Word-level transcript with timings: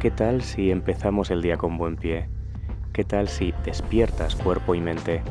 ¿Qué 0.00 0.10
tal 0.10 0.42
si 0.42 0.70
empezamos 0.70 1.30
el 1.30 1.40
día 1.40 1.56
con 1.56 1.78
buen 1.78 1.96
pie? 1.96 2.28
¿Qué 2.92 3.02
tal 3.02 3.28
si 3.28 3.54
despiertas 3.64 4.36
cuerpo 4.36 4.74
y 4.74 4.80
mente? 4.80 5.22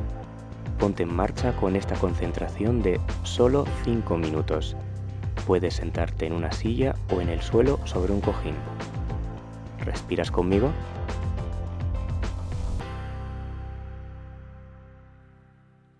Ponte 0.79 1.03
en 1.03 1.15
marcha 1.15 1.55
con 1.55 1.75
esta 1.75 1.95
concentración 1.95 2.81
de 2.81 2.99
solo 3.21 3.65
5 3.83 4.17
minutos. 4.17 4.75
Puedes 5.45 5.75
sentarte 5.75 6.25
en 6.25 6.33
una 6.33 6.51
silla 6.51 6.95
o 7.13 7.21
en 7.21 7.29
el 7.29 7.41
suelo 7.41 7.79
sobre 7.85 8.11
un 8.11 8.21
cojín. 8.21 8.55
¿Respiras 9.81 10.31
conmigo? 10.31 10.71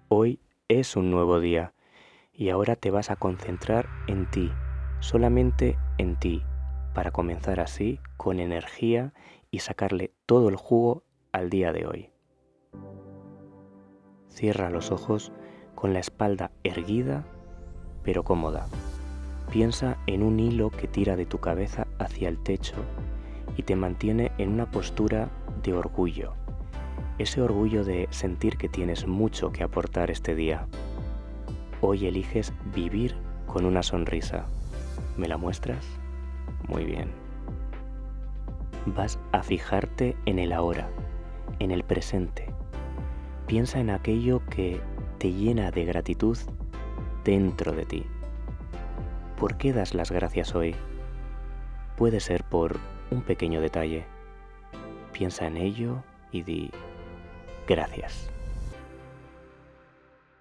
Hoy 0.08 0.40
es 0.68 0.96
un 0.96 1.12
nuevo 1.12 1.40
día 1.40 1.76
y 2.34 2.50
ahora 2.50 2.76
te 2.76 2.90
vas 2.90 3.12
a 3.12 3.16
concentrar 3.16 3.88
en 4.08 4.28
ti, 4.32 4.52
solamente 5.02 5.78
en 6.00 6.16
ti, 6.16 6.42
para 6.96 7.12
comenzar 7.12 7.60
así 7.60 8.00
con 8.18 8.40
energía 8.40 9.14
y 9.52 9.60
sacarle 9.60 10.14
todo 10.26 10.50
el 10.50 10.56
jugo 10.56 11.04
al 11.32 11.52
día 11.52 11.74
de 11.74 11.86
hoy. 11.86 12.10
Cierra 14.30 14.72
los 14.72 14.92
ojos 14.92 15.32
con 15.76 15.94
la 15.94 16.00
espalda 16.00 16.52
erguida 16.64 17.26
pero 18.02 18.24
cómoda. 18.24 18.68
Piensa 19.52 19.98
en 20.08 20.24
un 20.24 20.40
hilo 20.40 20.70
que 20.70 20.88
tira 20.88 21.16
de 21.16 21.26
tu 21.26 21.40
cabeza 21.40 21.88
hacia 22.00 22.30
el 22.30 22.42
techo 22.42 22.76
y 23.58 23.64
te 23.64 23.76
mantiene 23.76 24.32
en 24.38 24.52
una 24.52 24.72
postura 24.72 25.30
de 25.64 25.74
orgullo. 25.74 26.34
Ese 27.18 27.42
orgullo 27.42 27.84
de 27.84 28.08
sentir 28.12 28.58
que 28.58 28.70
tienes 28.70 29.08
mucho 29.08 29.52
que 29.52 29.64
aportar 29.64 30.12
este 30.12 30.36
día. 30.36 30.68
Hoy 31.82 32.06
eliges 32.06 32.54
vivir 32.74 33.16
con 33.48 33.66
una 33.66 33.84
sonrisa. 33.84 34.46
¿Me 35.18 35.28
la 35.28 35.38
muestras? 35.38 35.86
Muy 36.68 36.86
bien. 36.86 37.12
Vas 38.88 39.20
a 39.32 39.44
fijarte 39.44 40.16
en 40.26 40.40
el 40.40 40.52
ahora, 40.52 40.90
en 41.60 41.72
el 41.72 41.84
presente. 41.84 42.48
Piensa 43.48 43.80
en 43.80 43.90
aquello 43.90 44.42
que 44.50 44.82
te 45.20 45.32
llena 45.32 45.72
de 45.72 45.86
gratitud 45.86 46.38
dentro 47.24 47.72
de 47.72 47.86
ti. 47.86 48.06
¿Por 49.38 49.58
qué 49.58 49.74
das 49.74 49.94
las 49.94 50.12
gracias 50.12 50.56
hoy? 50.56 50.76
Puede 51.98 52.20
ser 52.20 52.44
por 52.44 52.78
un 53.12 53.22
pequeño 53.22 53.62
detalle. 53.62 54.06
Piensa 55.12 55.48
en 55.48 55.58
ello 55.58 56.04
y 56.32 56.44
di 56.44 56.72
gracias. 57.68 58.30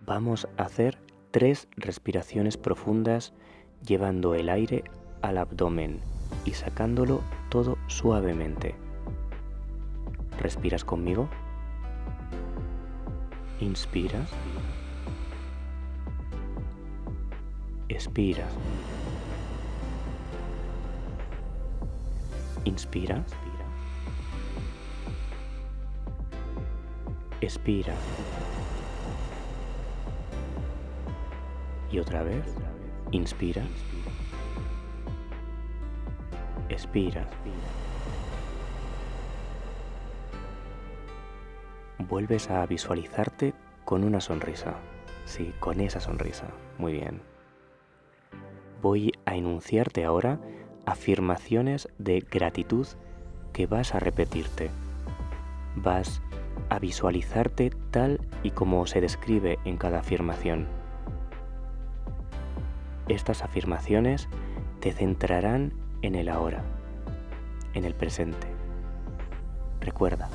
Vamos 0.01 0.49
a 0.57 0.65
hacer 0.65 0.99
tres 1.31 1.69
respiraciones 1.77 2.57
profundas 2.57 3.33
llevando 3.83 4.35
el 4.35 4.49
aire 4.49 4.85
al 5.25 5.39
abdomen 5.39 6.01
y 6.45 6.53
sacándolo 6.53 7.23
todo 7.49 7.79
suavemente. 7.87 8.75
¿Respiras 10.39 10.85
conmigo? 10.85 11.29
Inspira. 13.59 14.21
Expira. 17.89 18.47
Inspira. 22.65 23.25
Expira. 27.41 27.95
Y 31.91 31.99
otra 31.99 32.23
vez. 32.23 32.45
Inspira. 33.13 33.63
Expira. 36.75 37.25
Vuelves 41.99 42.51
a 42.51 42.67
visualizarte 42.67 43.55
con 43.85 44.03
una 44.03 44.21
sonrisa. 44.21 44.75
Sí, 45.25 45.55
con 45.61 45.81
esa 45.81 46.01
sonrisa. 46.01 46.49
Muy 46.79 46.95
bien. 46.95 47.23
Voy 48.83 49.13
a 49.25 49.37
enunciarte 49.37 50.05
ahora 50.05 50.41
afirmaciones 50.85 51.89
de 51.99 52.27
gratitud 52.29 52.89
que 53.53 53.69
vas 53.69 53.95
a 53.95 54.01
repetirte. 54.01 54.69
Vas 55.77 56.23
a 56.71 56.81
visualizarte 56.81 57.71
tal 57.93 58.21
y 58.43 58.51
como 58.51 58.85
se 58.89 59.01
describe 59.01 59.61
en 59.65 59.77
cada 59.77 60.01
afirmación. 60.01 60.67
Estas 63.07 63.45
afirmaciones 63.45 64.29
te 64.81 64.91
centrarán 64.91 65.84
en 66.07 66.15
el 66.15 66.29
ahora, 66.29 66.63
en 67.73 67.85
el 67.85 67.95
presente. 67.95 68.47
Recuerda, 69.81 70.29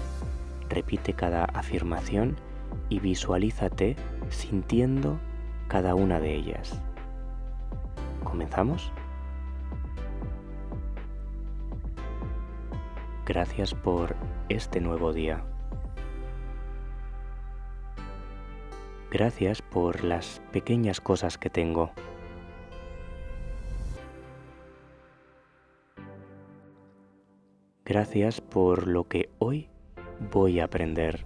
repite 0.68 1.14
cada 1.14 1.46
afirmación 1.46 2.38
y 2.90 3.00
visualízate 3.00 3.96
sintiendo 4.30 5.20
cada 5.68 5.94
una 5.94 6.20
de 6.20 6.34
ellas. 6.34 6.82
¿Comenzamos? 8.24 8.92
Gracias 13.26 13.76
por 13.76 14.16
este 14.50 14.82
nuevo 14.82 15.14
día. 15.14 15.44
Gracias 19.12 19.62
por 19.62 20.04
las 20.04 20.42
pequeñas 20.52 21.00
cosas 21.00 21.38
que 21.38 21.52
tengo. 21.52 21.92
Gracias 27.90 28.40
por 28.40 28.88
lo 28.88 29.08
que 29.08 29.32
hoy 29.40 29.68
voy 30.32 30.60
a 30.60 30.66
aprender. 30.66 31.26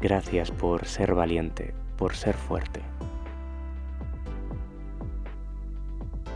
Gracias 0.00 0.50
por 0.50 0.86
ser 0.86 1.14
valiente, 1.14 1.72
por 1.96 2.16
ser 2.16 2.34
fuerte. 2.34 2.82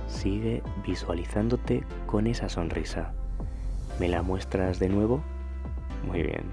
Sigue 0.06 0.62
visualizándote 0.86 1.82
con 2.06 2.28
esa 2.28 2.48
sonrisa. 2.48 3.12
¿Me 3.98 4.08
la 4.08 4.22
muestras 4.22 4.78
de 4.78 4.90
nuevo? 4.90 5.24
Muy 6.06 6.22
bien. 6.22 6.44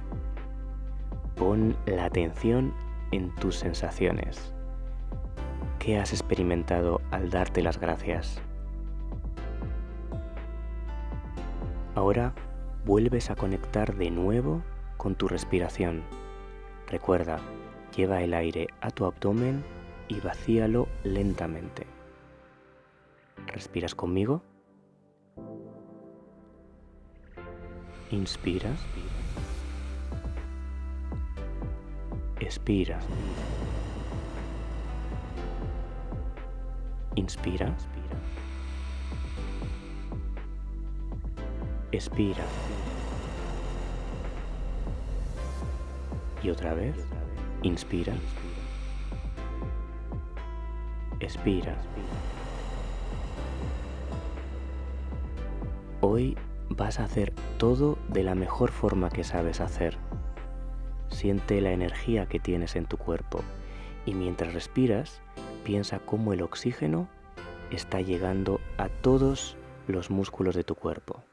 Pon 1.36 1.78
la 1.86 2.06
atención 2.06 2.74
en 3.12 3.30
tus 3.36 3.56
sensaciones. 3.56 4.52
¿Qué 5.80 5.98
has 5.98 6.12
experimentado 6.12 7.00
al 7.10 7.30
darte 7.30 7.64
las 7.64 7.80
gracias? 7.80 8.42
Ahora 11.96 12.34
vuelves 12.86 13.32
a 13.32 13.36
conectar 13.36 13.96
de 13.96 14.12
nuevo 14.12 14.62
con 14.98 15.16
tu 15.16 15.30
respiración. 15.30 16.04
Recuerda, 16.88 17.40
lleva 17.96 18.22
el 18.22 18.34
aire 18.34 18.68
a 18.82 18.92
tu 18.92 19.06
abdomen 19.06 19.64
y 20.10 20.20
vacíalo 20.20 20.90
lentamente. 21.06 21.88
¿Respiras 23.48 23.96
conmigo? 23.96 24.44
Inspira. 28.12 28.72
Expira. 32.42 33.00
Inspira. 37.30 37.72
Expira. 41.92 42.44
Y 46.42 46.50
otra 46.50 46.74
vez, 46.74 46.96
inspira. 47.62 48.16
Expira. 51.20 51.76
Hoy 56.02 56.36
vas 56.70 57.00
a 57.00 57.04
hacer 57.04 57.32
todo 57.60 58.00
de 58.08 58.24
la 58.24 58.34
mejor 58.34 58.72
forma 58.72 59.12
que 59.12 59.24
sabes 59.24 59.62
hacer. 59.62 60.00
Siente 61.10 61.62
la 61.62 61.74
energía 61.74 62.26
que 62.26 62.40
tienes 62.40 62.76
en 62.76 62.88
tu 62.88 62.98
cuerpo 62.98 63.42
y 64.08 64.16
mientras 64.16 64.56
respiras, 64.56 65.22
piensa 65.64 66.00
cómo 66.00 66.34
el 66.34 66.42
oxígeno 66.42 67.08
está 67.72 68.02
llegando 68.02 68.60
a 68.78 68.90
todos 68.90 69.58
los 69.88 70.10
músculos 70.10 70.56
de 70.56 70.64
tu 70.64 70.76
cuerpo. 70.76 71.24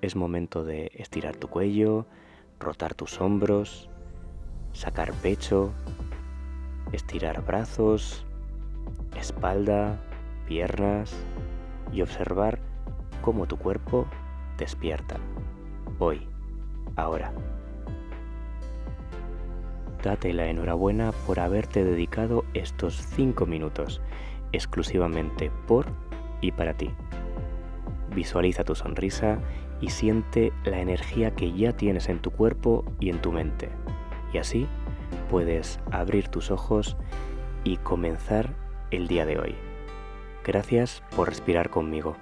Es 0.00 0.16
momento 0.16 0.64
de 0.64 0.90
estirar 0.94 1.36
tu 1.36 1.48
cuello, 1.48 2.06
rotar 2.60 2.94
tus 2.94 3.20
hombros, 3.20 3.88
sacar 4.72 5.12
pecho, 5.14 5.72
estirar 6.92 7.44
brazos, 7.44 8.24
espalda, 9.16 10.00
piernas 10.46 11.14
y 11.92 12.02
observar 12.02 12.58
cómo 13.22 13.46
tu 13.46 13.56
cuerpo 13.56 14.06
despierta. 14.58 15.16
Hoy, 15.98 16.26
ahora. 16.96 17.32
Date 20.02 20.34
la 20.34 20.48
enhorabuena 20.48 21.12
por 21.26 21.40
haberte 21.40 21.82
dedicado 21.82 22.44
estos 22.52 22.94
5 23.14 23.46
minutos. 23.46 24.02
Exclusivamente 24.54 25.50
por 25.66 25.86
y 26.40 26.52
para 26.52 26.74
ti. 26.74 26.90
Visualiza 28.14 28.64
tu 28.64 28.74
sonrisa 28.74 29.38
y 29.80 29.90
siente 29.90 30.52
la 30.64 30.80
energía 30.80 31.34
que 31.34 31.52
ya 31.52 31.72
tienes 31.76 32.08
en 32.08 32.20
tu 32.20 32.30
cuerpo 32.30 32.84
y 33.00 33.10
en 33.10 33.20
tu 33.20 33.32
mente. 33.32 33.68
Y 34.32 34.38
así 34.38 34.66
puedes 35.30 35.80
abrir 35.90 36.28
tus 36.28 36.50
ojos 36.50 36.96
y 37.64 37.76
comenzar 37.78 38.54
el 38.90 39.08
día 39.08 39.26
de 39.26 39.38
hoy. 39.38 39.54
Gracias 40.44 41.02
por 41.16 41.28
respirar 41.28 41.70
conmigo. 41.70 42.16